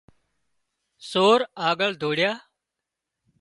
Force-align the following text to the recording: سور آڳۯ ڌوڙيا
سور 1.09 1.39
آڳۯ 1.67 1.91
ڌوڙيا 2.01 2.31